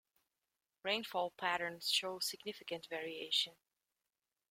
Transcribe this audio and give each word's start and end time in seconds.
Rainfall 0.81 1.29
patterns 1.37 1.91
show 1.91 2.17
significant 2.17 2.87
variation. 2.89 3.53